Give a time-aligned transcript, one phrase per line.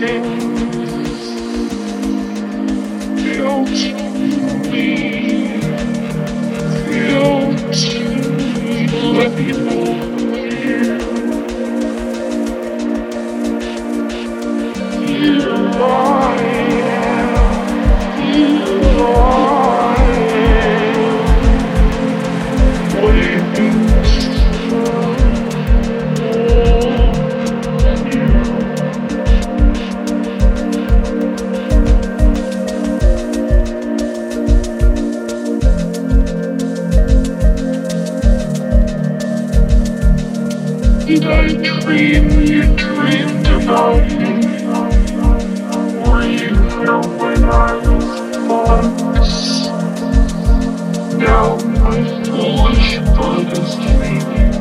[0.00, 0.40] change.
[3.36, 3.96] Don't you
[4.70, 5.39] leave.
[41.10, 41.48] did I
[41.80, 44.32] dream you dreamed about me?
[46.04, 48.06] Were you here when I was
[48.46, 49.66] thoughtless?
[51.16, 54.54] Now my foolish blood is bleeding.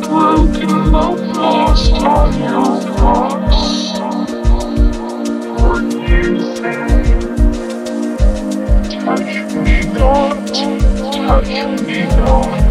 [0.00, 3.62] Broken love lost on your rocks.
[5.62, 6.26] Were you
[6.56, 7.20] saying,
[8.98, 10.46] touch me not,
[11.14, 11.52] touch
[11.86, 12.67] me not?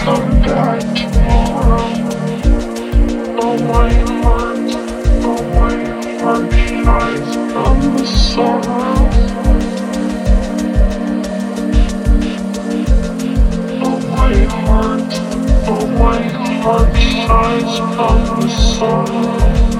[0.00, 1.88] come back tomorrow.
[3.38, 4.74] No way hurts,
[5.22, 5.76] no way
[6.22, 8.80] merchandise and the sorrow.
[18.40, 19.79] The sorrow.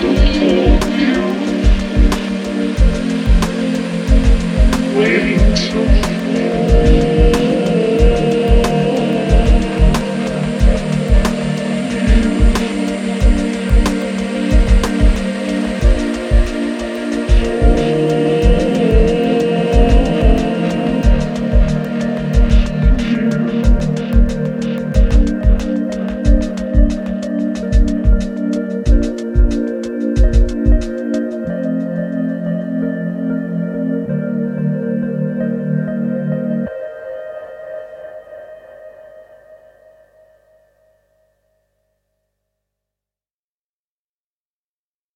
[0.00, 0.29] You.